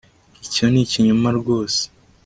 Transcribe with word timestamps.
icyo 0.45 0.65
ni 0.71 0.79
ikinyoma 0.83 1.29
rwose 1.39 1.81